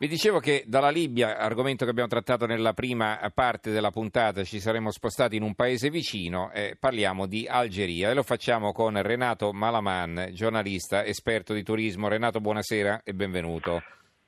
Vi 0.00 0.08
dicevo 0.08 0.38
che 0.38 0.64
dalla 0.66 0.88
Libia, 0.88 1.36
argomento 1.36 1.84
che 1.84 1.90
abbiamo 1.90 2.08
trattato 2.08 2.46
nella 2.46 2.72
prima 2.72 3.18
parte 3.34 3.70
della 3.70 3.90
puntata, 3.90 4.44
ci 4.44 4.58
saremmo 4.58 4.90
spostati 4.90 5.36
in 5.36 5.42
un 5.42 5.54
paese 5.54 5.90
vicino 5.90 6.50
e 6.54 6.74
parliamo 6.80 7.26
di 7.26 7.46
Algeria 7.46 8.08
e 8.08 8.14
lo 8.14 8.22
facciamo 8.22 8.72
con 8.72 8.98
Renato 9.02 9.52
Malaman, 9.52 10.30
giornalista, 10.32 11.04
esperto 11.04 11.52
di 11.52 11.62
turismo. 11.62 12.08
Renato, 12.08 12.40
buonasera 12.40 13.02
e 13.04 13.12
benvenuto. 13.12 13.82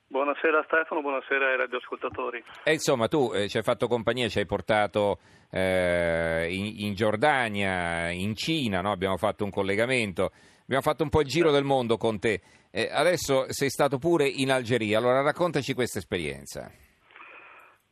Buonasera 0.05 0.63
Stefano, 0.67 1.01
buonasera 1.01 1.49
ai 1.49 1.57
radioascoltatori. 1.57 2.43
E 2.63 2.73
insomma, 2.73 3.07
tu 3.07 3.31
eh, 3.33 3.47
ci 3.47 3.57
hai 3.57 3.63
fatto 3.63 3.87
compagnia, 3.87 4.27
ci 4.27 4.37
hai 4.37 4.45
portato 4.45 5.17
eh, 5.49 6.49
in, 6.51 6.85
in, 6.85 6.93
Giordania, 6.93 8.11
in 8.11 8.35
Cina, 8.35 8.81
no? 8.81 8.91
abbiamo 8.91 9.17
fatto 9.17 9.43
un 9.43 9.49
collegamento, 9.49 10.29
abbiamo 10.63 10.81
fatto 10.81 11.03
un 11.03 11.09
po' 11.09 11.21
il 11.21 11.27
giro 11.27 11.51
del 11.51 11.63
mondo 11.63 11.97
con 11.97 12.19
te. 12.19 12.41
Eh, 12.71 12.89
adesso 12.91 13.51
sei 13.51 13.69
stato 13.69 13.99
pure 13.99 14.27
in 14.27 14.51
Algeria, 14.51 14.97
allora 14.97 15.21
raccontaci 15.21 15.73
questa 15.73 15.99
esperienza. 15.99 16.71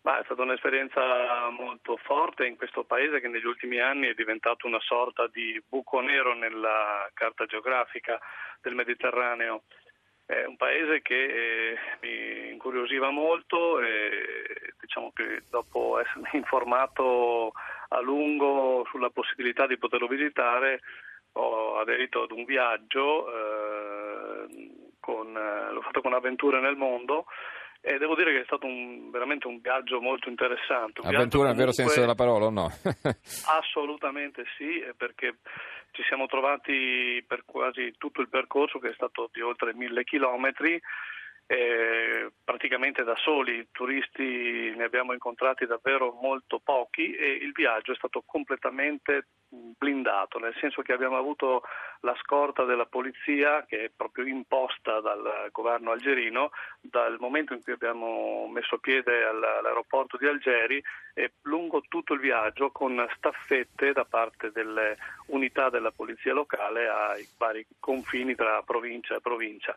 Bah, 0.01 0.19
è 0.19 0.23
stata 0.23 0.41
un'esperienza 0.41 1.49
molto 1.51 1.95
forte 1.97 2.47
in 2.47 2.57
questo 2.57 2.83
paese 2.85 3.19
che 3.19 3.27
negli 3.27 3.45
ultimi 3.45 3.79
anni 3.79 4.07
è 4.07 4.15
diventato 4.15 4.65
una 4.65 4.79
sorta 4.79 5.27
di 5.31 5.61
buco 5.69 5.99
nero 5.99 6.33
nella 6.33 7.07
carta 7.13 7.45
geografica 7.45 8.19
del 8.61 8.73
Mediterraneo. 8.73 9.61
È 10.25 10.43
un 10.45 10.55
paese 10.57 11.03
che 11.03 11.23
eh, 11.23 11.77
mi 12.01 12.49
incuriosiva 12.51 13.11
molto 13.11 13.79
e 13.79 14.73
diciamo 14.79 15.11
che 15.13 15.43
dopo 15.51 15.99
essermi 15.99 16.29
informato 16.39 17.51
a 17.89 17.99
lungo 18.01 18.83
sulla 18.89 19.11
possibilità 19.11 19.67
di 19.67 19.77
poterlo 19.77 20.07
visitare 20.07 20.81
ho 21.33 21.77
aderito 21.79 22.23
ad 22.23 22.31
un 22.31 22.45
viaggio 22.45 23.27
eh, 23.27 24.71
con, 24.99 25.35
eh, 25.35 25.71
l'ho 25.71 25.81
fatto 25.81 26.01
con 26.01 26.13
Avventure 26.13 26.59
nel 26.59 26.75
mondo 26.75 27.25
e 27.83 27.97
devo 27.97 28.15
dire 28.15 28.31
che 28.31 28.41
è 28.41 28.45
stato 28.45 28.67
un, 28.67 29.09
veramente 29.09 29.47
un 29.47 29.59
viaggio 29.59 29.99
molto 29.99 30.29
interessante. 30.29 31.01
Avventura 31.03 31.47
nel 31.47 31.57
vero 31.57 31.71
senso 31.71 31.99
della 31.99 32.15
parola 32.15 32.45
o 32.45 32.49
no? 32.51 32.69
assolutamente 33.57 34.45
sì, 34.55 34.83
perché 34.95 35.37
ci 35.91 36.03
siamo 36.03 36.27
trovati 36.27 37.23
per 37.27 37.43
quasi 37.45 37.95
tutto 37.97 38.21
il 38.21 38.29
percorso 38.29 38.77
che 38.77 38.89
è 38.89 38.93
stato 38.93 39.29
di 39.33 39.41
oltre 39.41 39.73
mille 39.73 40.03
chilometri 40.03 40.79
eh, 41.51 42.31
praticamente 42.45 43.03
da 43.03 43.15
soli, 43.17 43.67
turisti 43.73 44.73
ne 44.73 44.85
abbiamo 44.85 45.11
incontrati 45.11 45.65
davvero 45.65 46.17
molto 46.21 46.61
pochi 46.63 47.13
e 47.13 47.29
il 47.29 47.51
viaggio 47.51 47.91
è 47.91 47.95
stato 47.95 48.23
completamente 48.25 49.25
blindato, 49.49 50.39
nel 50.39 50.55
senso 50.61 50.81
che 50.81 50.93
abbiamo 50.93 51.17
avuto 51.17 51.63
la 52.01 52.15
scorta 52.21 52.63
della 52.63 52.85
polizia 52.85 53.65
che 53.65 53.83
è 53.83 53.91
proprio 53.93 54.25
imposta 54.27 55.01
dal 55.01 55.49
governo 55.51 55.91
algerino 55.91 56.51
dal 56.79 57.17
momento 57.19 57.53
in 57.53 57.61
cui 57.61 57.73
abbiamo 57.73 58.47
messo 58.47 58.77
piede 58.77 59.25
all'aeroporto 59.25 60.15
di 60.15 60.27
Algeri 60.27 60.81
e 61.13 61.33
lungo 61.41 61.83
tutto 61.89 62.13
il 62.13 62.21
viaggio 62.21 62.71
con 62.71 63.05
staffette 63.17 63.91
da 63.91 64.05
parte 64.05 64.51
delle 64.53 64.95
unità 65.27 65.69
della 65.69 65.91
polizia 65.91 66.31
locale 66.31 66.87
ai 66.87 67.27
vari 67.37 67.67
confini 67.77 68.35
tra 68.35 68.61
provincia 68.63 69.15
e 69.15 69.19
provincia. 69.19 69.75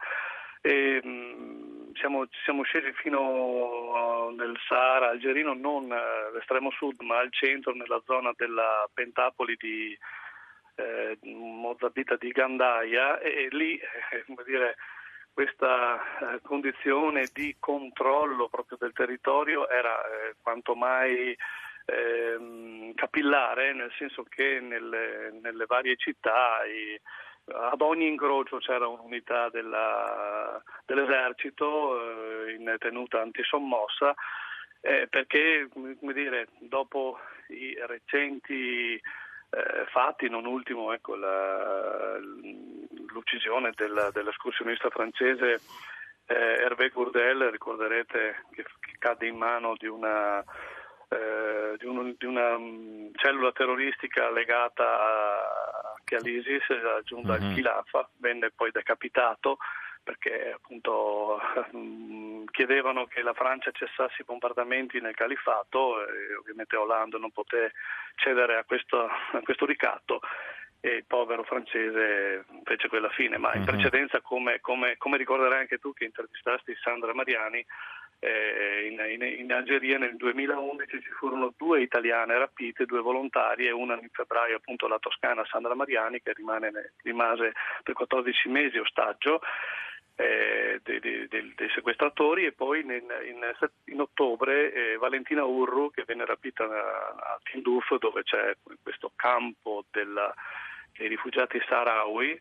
E, 0.67 0.99
mh, 1.03 1.09
mm, 1.09 1.64
siamo, 2.05 2.27
siamo, 2.45 2.63
scesi 2.65 2.93
fino 2.93 4.31
nel 4.37 4.55
Sahara 4.69 5.09
algerino, 5.09 5.55
non 5.55 5.91
all'estremo 5.91 6.69
eh, 6.69 6.75
sud, 6.77 7.01
ma 7.01 7.19
al 7.19 7.33
centro, 7.33 7.73
nella 7.73 8.03
zona 8.05 8.31
della 8.37 8.87
Pentapoli 8.93 9.57
di 9.57 9.99
eh, 10.75 11.19
Mozabita 11.23 12.17
di 12.17 12.29
Gandaia 12.29 13.19
e, 13.21 13.49
lì, 13.53 13.79
eh, 13.79 14.25
dire, 14.45 14.77
questa 15.33 16.35
eh, 16.35 16.41
condizione 16.43 17.31
di 17.33 17.57
controllo 17.59 18.49
proprio 18.49 18.77
del 18.79 18.93
territorio 18.93 19.67
era 19.71 19.97
eh, 20.05 20.35
quanto 20.43 20.75
mai 20.75 21.35
eh, 21.87 22.93
capillare, 22.95 23.73
nel 23.73 23.93
senso 23.97 24.25
che 24.29 24.61
nelle, 24.61 25.31
nelle 25.41 25.65
varie 25.67 25.97
città 25.97 26.67
i, 26.67 27.01
ad 27.47 27.81
ogni 27.81 28.07
incrocio 28.09 28.59
c'era 28.59 28.87
un'unità 28.87 29.51
della, 29.51 30.63
dell'esercito 30.87 32.47
eh, 32.47 32.55
in 32.55 32.75
tenuta 32.79 33.21
antisommossa 33.21 34.15
eh, 34.81 35.07
perché 35.09 35.69
dire, 36.01 36.49
dopo 36.59 37.19
i 37.49 37.75
recenti 37.87 38.95
eh, 38.95 39.87
fatti, 39.91 40.29
non 40.29 40.45
ultimo 40.45 40.93
ecco, 40.93 41.17
la, 41.17 42.19
l'uccisione 42.19 43.73
del, 43.75 44.11
dell'escursionista 44.13 44.91
francese 44.91 45.61
eh, 46.27 46.35
Hervé 46.35 46.91
Gourdel, 46.91 47.51
ricorderete 47.51 48.45
che, 48.51 48.63
che 48.63 48.93
cadde 48.99 49.27
in 49.27 49.37
mano 49.37 49.75
di 49.79 49.87
una 49.87 50.45
eh, 51.09 51.77
di, 51.79 51.87
un, 51.87 52.15
di, 52.19 52.27
una 52.27 52.57
um, 52.57 53.11
cellula 53.15 53.53
terroristica 53.53 54.31
legata 54.31 54.83
a, 56.05 56.17
che 56.17 56.17
all'ISIS, 56.17 56.63
aggiunta 56.97 57.33
mm-hmm. 57.33 57.49
al 57.49 57.55
Khilafah, 57.55 58.11
venne 58.19 58.51
poi 58.51 58.71
decapitato 58.71 59.59
perché 60.05 60.53
appunto 60.53 61.41
um, 61.73 62.45
chiedevano 62.53 63.07
che 63.07 63.23
la 63.23 63.33
Francia 63.33 63.71
cessasse 63.73 64.21
i 64.21 64.25
bombardamenti 64.25 65.01
nel 65.01 65.15
califato 65.15 66.07
e 66.07 66.35
ovviamente 66.35 66.77
Hollande 66.77 67.19
non 67.19 67.31
poté 67.31 67.73
cedere 68.17 68.59
a 68.59 68.65
questo, 68.65 69.07
a 69.07 69.41
questo 69.43 69.65
ricatto 69.65 70.21
e 70.81 70.97
il 70.97 71.05
povero 71.07 71.43
francese 71.45 72.45
fece 72.65 72.89
quella 72.89 73.09
fine, 73.09 73.39
ma 73.39 73.55
in 73.55 73.63
mm-hmm. 73.63 73.67
precedenza 73.67 74.21
come, 74.21 74.61
come, 74.61 74.99
come 74.99 75.17
ricorderai 75.17 75.61
anche 75.61 75.79
tu 75.79 75.95
che 75.95 76.05
intervistasti 76.05 76.77
Sandra 76.83 77.15
Mariani 77.15 77.65
eh, 78.25 78.87
in, 78.91 79.21
in, 79.21 79.41
in, 79.41 79.53
Algeria 79.53 79.99
nel 79.99 80.17
2011 80.17 81.01
ci 81.03 81.11
furono 81.11 81.53
due 81.57 81.83
italiane 81.83 82.39
rapite, 82.39 82.87
due 82.87 83.01
volontarie, 83.01 83.71
una 83.71 83.99
in 84.01 84.09
febbraio 84.11 84.57
appunto 84.57 84.89
la 84.89 84.99
toscana 84.99 85.45
Sandra 85.45 85.75
Mariani 85.75 86.23
che 86.23 86.33
rimane, 86.33 86.95
rimase 87.03 87.53
per 87.83 87.93
14 87.93 88.49
mesi 88.49 88.79
ostaggio 88.79 89.41
eh, 90.17 90.81
dei, 90.83 91.01
dei, 91.01 91.29
dei, 91.29 91.71
sequestratori 91.75 92.47
e 92.47 92.53
poi 92.53 92.81
in, 92.81 93.03
in 93.87 94.01
ottobre 94.01 94.73
eh, 94.73 94.97
Valentina 94.97 95.45
Urru 95.45 95.91
che 95.91 96.05
venne 96.07 96.25
rapita 96.25 96.65
a, 96.65 97.35
a 97.35 97.41
Tinduf 97.43 97.99
dove 97.99 98.23
c'è 98.23 98.57
questo 98.83 99.13
campo 99.17 99.85
della, 99.91 100.33
dei 100.97 101.09
rifugiati 101.09 101.61
saharawi 101.69 102.41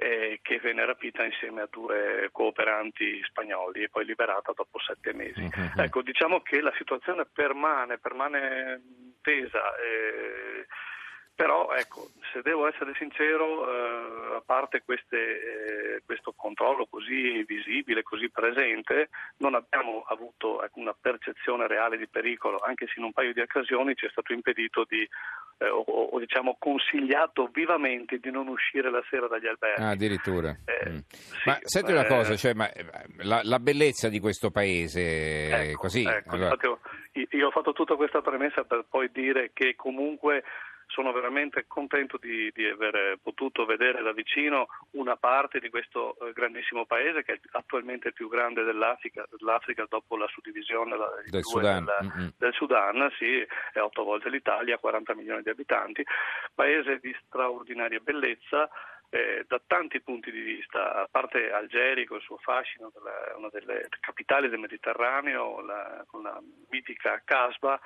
eh, 0.00 0.40
che 0.42 0.58
venne 0.60 0.86
rapita 0.86 1.24
insieme 1.24 1.60
a 1.60 1.68
due 1.70 2.30
cooperanti 2.32 3.22
spagnoli 3.24 3.82
e 3.82 3.90
poi 3.90 4.06
liberata 4.06 4.52
dopo 4.54 4.78
sette 4.78 5.12
mesi. 5.12 5.42
Uh-huh. 5.42 5.82
Ecco, 5.82 6.00
diciamo 6.00 6.40
che 6.40 6.62
la 6.62 6.72
situazione 6.78 7.26
permane, 7.26 7.98
permane 7.98 8.80
tesa. 9.20 9.76
Eh, 9.76 10.66
però 11.34 11.72
ecco, 11.72 12.10
se 12.32 12.42
devo 12.42 12.68
essere 12.68 12.92
sincero, 12.98 13.66
eh, 13.66 14.36
a 14.36 14.42
parte 14.44 14.82
queste, 14.84 15.16
eh, 15.16 16.02
questo 16.04 16.32
controllo 16.36 16.86
così 16.86 17.42
visibile, 17.44 18.02
così 18.02 18.28
presente, 18.30 19.08
non 19.38 19.54
abbiamo 19.54 20.04
avuto 20.08 20.62
ecco, 20.62 20.80
una 20.80 20.94
percezione 20.98 21.66
reale 21.66 21.96
di 21.96 22.06
pericolo, 22.06 22.58
anche 22.58 22.86
se 22.86 22.94
in 22.98 23.04
un 23.04 23.12
paio 23.12 23.32
di 23.32 23.40
occasioni 23.40 23.94
ci 23.94 24.06
è 24.06 24.10
stato 24.10 24.32
impedito 24.32 24.84
di, 24.88 25.00
eh, 25.58 25.68
o, 25.68 25.80
o, 25.80 26.18
diciamo 26.18 26.56
consigliato 26.58 27.48
vivamente 27.52 28.18
di 28.18 28.30
non 28.30 28.48
uscire 28.48 28.90
la 28.90 29.02
sera 29.08 29.26
dagli 29.26 29.46
alberghi. 29.46 29.82
Ah, 29.82 29.90
addirittura. 29.90 30.56
Eh, 30.64 30.90
mm. 30.90 30.96
Sì, 31.08 31.42
ma 31.46 31.58
senti 31.62 31.92
una 31.92 32.06
cosa, 32.06 32.36
cioè, 32.36 32.54
ma, 32.54 32.68
la, 33.22 33.40
la, 33.44 33.58
bellezza 33.58 34.08
di 34.08 34.20
questo 34.20 34.50
paese, 34.50 35.70
ecco, 35.70 35.78
così. 35.80 36.04
Ecco, 36.04 36.34
allora... 36.34 36.56
io, 36.62 36.78
io 37.30 37.46
ho 37.46 37.50
fatto 37.50 37.72
tutta 37.72 37.96
questa 37.96 38.20
premessa 38.20 38.64
per 38.64 38.84
poi 38.88 39.10
dire 39.10 39.50
che 39.52 39.74
comunque 39.74 40.44
sono 40.90 41.12
veramente 41.12 41.64
contento 41.66 42.18
di, 42.20 42.50
di, 42.52 42.66
aver 42.66 43.18
potuto 43.22 43.64
vedere 43.64 44.02
da 44.02 44.12
vicino 44.12 44.66
una 44.92 45.16
parte 45.16 45.60
di 45.60 45.70
questo 45.70 46.16
eh, 46.18 46.32
grandissimo 46.32 46.84
paese 46.84 47.22
che 47.22 47.34
è 47.34 47.40
attualmente 47.52 48.08
il 48.08 48.14
più 48.14 48.28
grande 48.28 48.62
dell'Africa, 48.64 49.24
dell'Africa 49.30 49.86
dopo 49.88 50.16
la 50.16 50.26
suddivisione 50.28 50.96
la, 50.96 51.08
del, 51.28 51.44
Sudan. 51.44 51.84
Della, 51.84 51.98
mm-hmm. 52.02 52.28
del 52.36 52.52
Sudan, 52.52 53.10
sì, 53.16 53.46
è 53.72 53.78
otto 53.78 54.04
volte 54.04 54.28
l'Italia, 54.28 54.78
40 54.78 55.14
milioni 55.14 55.42
di 55.42 55.50
abitanti, 55.50 56.04
paese 56.54 56.98
di 56.98 57.14
straordinaria 57.26 58.00
bellezza. 58.00 58.68
Eh, 59.12 59.44
da 59.48 59.60
tanti 59.66 60.00
punti 60.02 60.30
di 60.30 60.40
vista, 60.40 61.02
a 61.02 61.08
parte 61.10 61.50
Algeri 61.50 62.06
con 62.06 62.18
il 62.18 62.22
suo 62.22 62.36
fascino, 62.36 62.92
una 63.36 63.48
delle 63.50 63.88
capitali 63.98 64.48
del 64.48 64.60
Mediterraneo, 64.60 65.60
la, 65.62 66.04
con 66.06 66.22
la 66.22 66.40
mitica 66.68 67.20
Casba, 67.24 67.80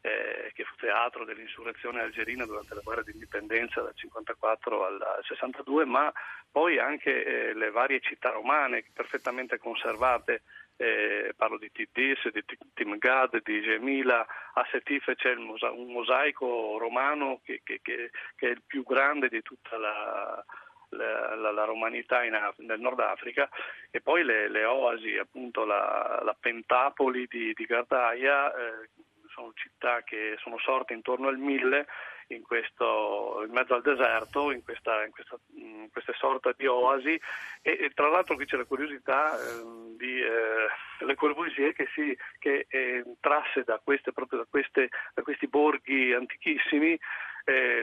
eh, 0.00 0.52
che 0.54 0.64
fu 0.64 0.74
teatro 0.76 1.24
dell'insurrezione 1.24 2.00
algerina 2.00 2.46
durante 2.46 2.74
la 2.74 2.80
guerra 2.82 3.02
di 3.02 3.12
indipendenza 3.12 3.80
dal 3.80 3.94
54 3.94 4.84
al 4.84 5.20
62, 5.22 5.84
ma 5.84 6.12
poi 6.50 6.78
anche 6.78 7.24
eh, 7.24 7.54
le 7.54 7.70
varie 7.70 8.00
città 8.00 8.30
romane 8.30 8.84
perfettamente 8.92 9.58
conservate. 9.58 10.42
Eh, 10.80 11.32
parlo 11.36 11.58
di 11.58 11.72
Tidis, 11.72 12.30
di 12.30 12.44
Timgad, 12.72 13.42
di 13.42 13.60
Gemila, 13.62 14.24
a 14.54 14.66
Setif 14.70 15.12
c'è 15.16 15.34
un 15.34 15.92
mosaico 15.92 16.78
romano 16.78 17.40
che, 17.42 17.62
che, 17.64 17.80
che, 17.82 18.10
che, 18.36 18.46
è 18.46 18.50
il 18.50 18.62
più 18.64 18.84
grande 18.84 19.28
di 19.28 19.42
tutta 19.42 19.76
la, 19.76 20.44
la, 20.90 21.34
la, 21.34 21.50
la 21.50 21.64
romanità 21.64 22.20
Af- 22.20 22.58
nel 22.58 22.78
Nord 22.78 23.00
Africa 23.00 23.48
e 23.90 24.00
poi 24.00 24.22
le, 24.22 24.48
le 24.48 24.64
oasi, 24.64 25.16
appunto 25.16 25.64
la, 25.64 26.20
la 26.22 26.36
Pentapoli 26.38 27.26
di, 27.26 27.52
di 27.54 27.64
Gardaia, 27.64 28.54
eh, 28.54 28.88
sono 29.38 29.52
città 29.54 30.02
che 30.02 30.36
sono 30.42 30.58
sorte 30.58 30.92
intorno 30.92 31.28
al 31.28 31.38
1000 31.38 31.86
in, 32.28 32.42
questo, 32.42 33.44
in 33.46 33.52
mezzo 33.52 33.74
al 33.74 33.82
deserto, 33.82 34.50
in 34.50 34.62
questa, 34.62 35.04
in 35.04 35.12
questa, 35.12 35.38
in 35.54 35.88
questa 35.90 36.12
sorta 36.14 36.52
di 36.56 36.66
oasi 36.66 37.18
e, 37.62 37.78
e, 37.80 37.90
tra 37.94 38.08
l'altro 38.08 38.34
qui 38.34 38.44
c'è 38.44 38.56
la 38.56 38.64
curiosità 38.64 39.38
eh, 39.38 39.96
di 39.96 40.20
eh, 40.20 41.72
che, 41.72 41.88
si, 41.94 42.16
che 42.38 42.66
eh, 42.68 43.04
trasse 43.20 43.62
da, 43.64 43.80
queste, 43.82 44.12
da, 44.12 44.46
queste, 44.50 44.88
da 45.14 45.22
questi 45.22 45.46
borghi 45.46 46.12
antichissimi 46.12 46.98
eh, 47.44 47.82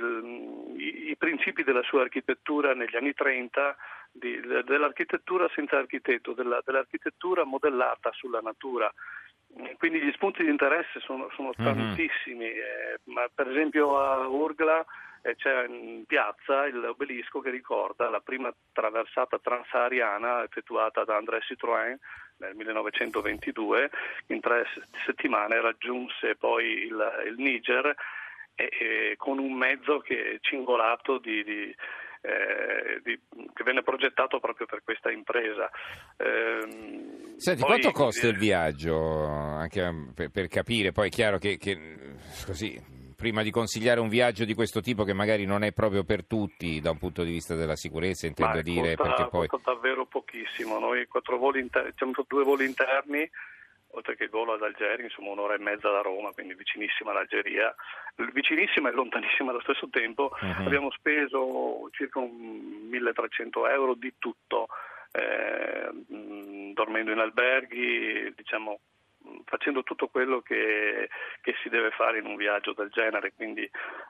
i, 0.78 1.10
i, 1.10 1.16
principi 1.18 1.64
della 1.64 1.82
sua 1.82 2.02
architettura 2.02 2.76
negli 2.76 2.96
anni 2.96 3.14
30, 3.14 3.76
di, 4.12 4.40
dell'architettura 4.40 5.50
senza 5.56 5.78
architetto, 5.78 6.34
della, 6.34 6.62
dell'architettura 6.64 7.46
modellata 7.46 8.12
sulla 8.12 8.42
natura. 8.42 8.94
Quindi 9.78 10.02
gli 10.02 10.12
spunti 10.12 10.44
di 10.44 10.50
interesse 10.50 11.00
sono, 11.00 11.30
sono 11.34 11.52
mhm. 11.56 11.64
tantissimi, 11.64 12.46
eh, 12.46 13.00
ma 13.06 13.30
per 13.34 13.48
esempio 13.50 13.98
a 13.98 14.28
Urgla 14.28 14.86
eh, 15.22 15.36
c'è 15.36 15.66
in 15.68 16.04
piazza 16.06 16.68
l'obelisco 16.68 17.40
che 17.40 17.50
ricorda 17.50 18.10
la 18.10 18.20
prima 18.20 18.54
traversata 18.74 19.40
transahariana 19.40 20.44
effettuata 20.44 21.04
da 21.04 21.16
André 21.16 21.40
Citroën 21.40 21.96
nel 22.38 22.56
1922, 22.56 23.90
in 24.28 24.42
tre 24.42 24.66
settimane 25.06 25.62
raggiunse 25.62 26.36
poi 26.36 26.66
il, 26.84 27.24
il 27.28 27.36
Niger 27.38 27.96
e, 28.56 28.70
e 28.80 29.16
con 29.18 29.40
un 29.40 29.54
mezzo 29.54 30.00
che 30.00 30.40
cingolato 30.42 31.18
di, 31.18 31.44
di 31.44 31.76
eh, 32.26 33.02
di, 33.04 33.20
che 33.54 33.64
venne 33.64 33.84
progettato 33.84 34.40
proprio 34.40 34.66
per 34.66 34.82
questa 34.84 35.12
impresa. 35.12 35.70
Eh, 36.18 37.36
Senti, 37.38 37.62
poi, 37.62 37.70
quanto 37.70 37.92
costa 37.92 38.28
il 38.28 38.38
viaggio? 38.38 39.26
Anche 39.26 40.12
per, 40.14 40.30
per 40.32 40.48
capire, 40.48 40.92
poi 40.92 41.08
è 41.08 41.12
chiaro 41.12 41.38
che, 41.38 41.58
che 41.58 41.78
così, 42.46 42.82
prima 43.16 43.44
di 43.44 43.52
consigliare 43.52 44.00
un 44.00 44.10
viaggio 44.10 44.46
di 44.46 44.54
questo 44.54 44.82
tipo 44.82 45.04
che 45.04 45.14
magari 45.14 45.46
non 45.46 45.64
è 45.64 45.72
proprio 45.72 46.04
per 46.04 46.26
tutti 46.26 46.80
da 46.82 46.92
un 46.92 46.98
punto 46.98 47.24
di 47.24 47.32
vista 47.32 47.56
della 47.56 47.76
sicurezza, 47.76 48.28
intendo 48.28 48.62
dire, 48.62 48.96
costa, 48.96 49.14
perché 49.14 49.30
poi... 49.30 49.48
costa 49.48 49.74
davvero 49.74 50.06
pochissimo, 50.06 50.80
noi 50.80 51.06
quattro 51.08 51.38
voli 51.38 51.60
inter- 51.62 51.92
diciamo, 51.92 52.14
due 52.28 52.44
voli 52.44 52.66
interni 52.66 53.30
oltre 53.96 54.16
che 54.16 54.26
il 54.26 54.30
volo 54.30 54.54
ad 54.54 54.62
Algeria, 54.62 55.04
insomma 55.04 55.32
un'ora 55.32 55.56
e 55.56 55.60
mezza 55.60 55.90
da 55.90 56.02
Roma, 56.02 56.32
quindi 56.32 56.54
vicinissima 56.54 57.12
all'Algeria, 57.12 57.74
vicinissima 58.34 58.90
e 58.90 58.92
lontanissima 58.92 59.52
allo 59.52 59.62
stesso 59.62 59.90
tempo, 59.90 60.32
uh-huh. 60.40 60.66
abbiamo 60.66 60.92
speso 60.92 61.90
circa 61.92 62.20
1300 62.20 63.68
euro 63.68 63.94
di 63.96 64.14
tutto, 64.20 64.68
eh, 65.12 65.90
dormendo 66.74 67.12
in 67.12 67.20
alberghi, 67.20 68.34
diciamo 68.36 68.80
facendo 69.46 69.82
tutto 69.82 70.08
quello 70.08 70.42
che, 70.42 71.10
che, 71.42 71.56
si 71.64 71.70
deve 71.70 71.90
fare 71.92 72.20
in 72.20 72.26
un 72.26 72.36
viaggio 72.36 72.74
del 72.74 72.90
genere, 72.90 73.34
quindi 73.36 73.68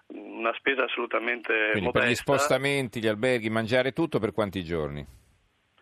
una 0.08 0.54
spesa 0.58 0.84
assolutamente 0.84 1.70
quindi 1.72 1.86
modesta. 1.86 2.00
Per 2.00 2.10
gli 2.10 2.16
spostamenti, 2.16 3.00
gli 3.00 3.08
alberghi, 3.08 3.50
mangiare 3.50 3.94
tutto 3.94 4.20
per 4.20 4.34
quanti 4.34 4.64
giorni? 4.64 5.24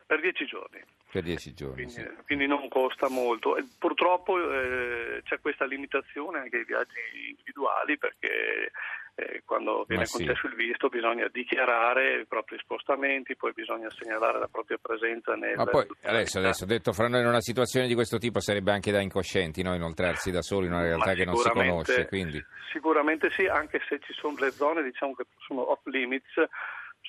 Per 0.06 0.20
dieci 0.20 0.46
giorni. 0.46 0.82
Per 1.12 1.24
dieci 1.24 1.54
giorni. 1.54 1.76
Quindi, 1.76 1.94
sì. 1.94 2.10
quindi 2.26 2.48
non 2.48 2.68
costa 2.70 3.10
molto. 3.10 3.56
E 3.58 3.64
purtroppo 3.78 4.38
eh, 4.38 5.22
c'è 5.24 5.40
questa 5.40 5.66
limitazione 5.66 6.40
anche 6.40 6.58
ai 6.58 6.66
viaggi 6.66 7.00
individuali 7.30 7.98
perché 7.98 8.72
eh, 9.16 9.44
quando 9.46 9.86
viene 9.88 10.06
sì. 10.06 10.18
concesso 10.26 10.48
il 10.48 10.56
visto 10.56 10.90
bisogna 10.90 11.28
dichiarare 11.32 12.22
i 12.22 12.26
propri 12.26 12.58
spostamenti, 12.58 13.36
poi 13.36 13.54
bisogna 13.54 13.90
segnalare 13.92 14.40
la 14.40 14.48
propria 14.48 14.80
presenza 14.82 15.36
nel... 15.36 15.56
Ma 15.56 15.66
poi 15.66 15.86
adesso, 16.02 16.40
adesso, 16.40 16.66
detto 16.66 16.94
fra 16.94 17.08
noi 17.08 17.22
in 17.22 17.28
una 17.28 17.42
situazione 17.42 17.88
di 17.88 17.94
questo 17.94 18.18
tipo 18.18 18.40
sarebbe 18.40 18.72
anche 18.72 18.92
da 18.92 19.02
incoscienti 19.02 19.62
no? 19.62 19.76
inoltrarsi 19.76 20.32
da 20.32 20.42
soli 20.42 20.66
in 20.66 20.74
una 20.74 20.82
realtà 20.82 21.14
che 21.14 21.26
non 21.26 21.36
si 21.36 21.50
conosce. 21.50 22.08
Quindi... 22.08 22.44
Sicuramente 22.72 23.30
sì, 23.30 23.46
anche 23.46 23.80
se 23.88 24.00
ci 24.00 24.14
sono 24.14 24.36
le 24.40 24.50
zone 24.50 24.82
diciamo, 24.82 25.14
che 25.14 25.26
sono 25.46 25.70
off 25.70 25.86
limits 25.86 26.34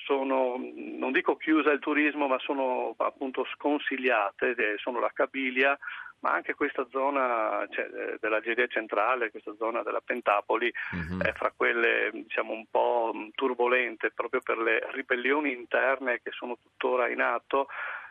sono, 0.05 0.55
non 0.75 1.11
dico 1.11 1.35
chiuse 1.35 1.69
al 1.69 1.79
turismo, 1.79 2.27
ma 2.27 2.37
sono 2.39 2.93
appunto 2.97 3.43
sconsigliate, 3.55 4.55
sono 4.77 4.99
la 4.99 5.11
Cabilia, 5.11 5.77
ma 6.19 6.31
anche 6.31 6.53
questa 6.53 6.85
zona 6.89 7.67
cioè, 7.71 7.85
eh, 7.85 8.17
dell'Algeria 8.19 8.67
centrale, 8.67 9.31
questa 9.31 9.53
zona 9.57 9.81
della 9.81 10.01
Pentapoli, 10.05 10.71
uh-huh. 10.91 11.21
è 11.21 11.33
fra 11.33 11.51
quelle 11.55 12.11
diciamo, 12.13 12.53
un 12.53 12.65
po' 12.69 13.11
turbolente 13.33 14.11
proprio 14.11 14.41
per 14.41 14.57
le 14.59 14.87
ribellioni 14.91 15.51
interne 15.51 16.21
che 16.21 16.31
sono 16.31 16.57
tuttora 16.61 17.09
in 17.09 17.21
atto, 17.21 17.67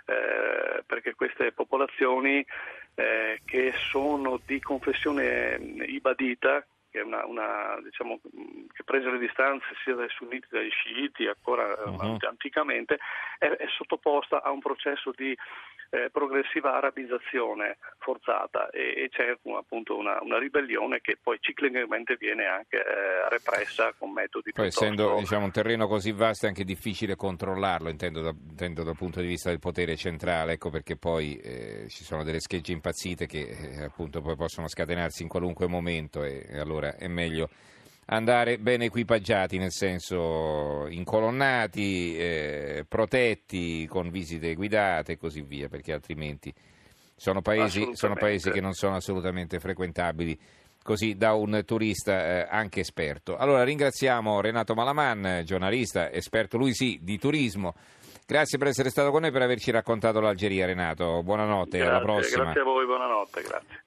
eh, 0.06 0.82
perché 0.84 1.14
queste 1.14 1.52
popolazioni 1.52 2.44
eh, 2.96 3.40
che 3.44 3.72
sono 3.76 4.40
di 4.44 4.60
confessione 4.60 5.56
ibadita, 5.86 6.64
che, 6.94 7.00
una, 7.00 7.26
una, 7.26 7.80
diciamo, 7.82 8.20
che 8.72 8.84
prese 8.84 9.10
le 9.10 9.18
distanze 9.18 9.66
sia 9.82 9.96
dai 9.96 10.08
sunniti 10.10 10.46
che 10.48 10.58
dai 10.58 10.70
sciiti, 10.70 11.26
ancora 11.26 11.74
uh-huh. 11.84 12.18
anticamente, 12.20 12.98
è, 13.38 13.46
è, 13.46 13.66
sottoposta 13.76 14.42
a 14.44 14.52
un 14.52 14.60
processo 14.60 15.10
di 15.10 15.36
eh, 15.90 16.10
progressiva 16.10 16.76
arabizzazione 16.76 17.78
forzata 17.98 18.70
e, 18.70 18.94
e 18.96 19.08
c'è 19.10 19.36
appunto 19.56 19.96
una, 19.96 20.18
una, 20.22 20.38
ribellione 20.38 21.00
che 21.00 21.16
poi 21.20 21.38
ciclicamente 21.40 22.16
viene 22.16 22.46
anche 22.46 22.78
eh, 22.78 23.28
repressa 23.28 23.92
con 23.96 24.12
metodi 24.12 24.50
poi 24.52 24.64
piuttosto... 24.66 24.84
essendo 24.84 25.16
diciamo, 25.18 25.44
un 25.44 25.52
terreno 25.52 25.86
così 25.86 26.10
vasto 26.10 26.46
è 26.46 26.48
anche 26.48 26.64
difficile 26.64 27.14
controllarlo 27.14 27.88
intendo, 27.90 28.22
da, 28.22 28.30
intendo, 28.30 28.82
dal 28.82 28.96
punto 28.96 29.20
di 29.20 29.28
vista 29.28 29.50
del 29.50 29.60
potere 29.60 29.96
centrale 29.96 30.54
ecco 30.54 30.70
perché 30.70 30.96
poi 30.96 31.36
eh, 31.36 31.86
ci 31.88 32.02
sono 32.02 32.24
delle 32.24 32.40
schegge 32.40 32.72
impazzite 32.72 33.26
che 33.26 33.46
eh, 33.48 33.84
appunto 33.84 34.20
poi 34.20 34.34
possono 34.34 34.66
scatenarsi 34.66 35.22
in 35.22 35.28
qualunque 35.28 35.68
momento 35.68 36.24
e, 36.24 36.44
e 36.48 36.58
allora 36.84 36.96
è 36.96 37.08
meglio 37.08 37.48
andare 38.06 38.58
ben 38.58 38.82
equipaggiati, 38.82 39.56
nel 39.56 39.72
senso 39.72 40.86
incolonnati, 40.88 42.16
eh, 42.16 42.84
protetti, 42.86 43.86
con 43.86 44.10
visite 44.10 44.54
guidate 44.54 45.12
e 45.12 45.18
così 45.18 45.40
via, 45.40 45.68
perché 45.68 45.92
altrimenti 45.92 46.52
sono 47.16 47.40
paesi, 47.40 47.90
sono 47.92 48.14
paesi 48.14 48.50
che 48.50 48.60
non 48.60 48.72
sono 48.74 48.96
assolutamente 48.96 49.58
frequentabili 49.58 50.38
così 50.82 51.16
da 51.16 51.32
un 51.32 51.62
turista 51.64 52.12
eh, 52.12 52.48
anche 52.50 52.80
esperto. 52.80 53.36
Allora 53.36 53.64
ringraziamo 53.64 54.42
Renato 54.42 54.74
Malaman, 54.74 55.42
giornalista, 55.44 56.12
esperto 56.12 56.58
lui 56.58 56.74
sì 56.74 56.98
di 57.00 57.18
turismo. 57.18 57.74
Grazie 58.26 58.58
per 58.58 58.68
essere 58.68 58.90
stato 58.90 59.10
con 59.10 59.20
noi 59.20 59.30
e 59.30 59.32
per 59.32 59.42
averci 59.42 59.70
raccontato 59.70 60.20
l'Algeria, 60.20 60.66
Renato. 60.66 61.22
Buonanotte, 61.22 61.78
grazie, 61.78 61.94
alla 61.94 62.00
prossima. 62.00 62.42
Grazie 62.44 62.60
a 62.60 62.64
voi, 62.64 62.84
buonanotte, 62.84 63.42
grazie. 63.42 63.82